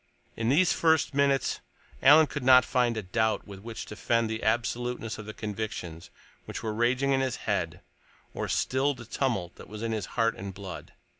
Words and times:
In 0.35 0.49
these 0.49 0.73
first 0.73 1.13
minutes 1.13 1.59
Alan 2.01 2.25
could 2.25 2.41
not 2.43 2.65
find 2.65 2.97
a 2.97 3.03
doubt 3.03 3.45
with 3.47 3.59
which 3.59 3.85
to 3.85 3.95
fend 3.95 4.31
the 4.31 4.41
absoluteness 4.41 5.19
of 5.19 5.27
the 5.27 5.33
convictions 5.35 6.09
which 6.45 6.63
were 6.63 6.73
raging 6.73 7.11
in 7.11 7.21
his 7.21 7.35
head, 7.45 7.81
or 8.33 8.47
still 8.47 8.95
the 8.95 9.05
tumult 9.05 9.57
that 9.57 9.69
was 9.69 9.83
in 9.83 9.91
his 9.91 10.07
heart 10.17 10.35
and 10.35 10.55
blood. 10.55 10.93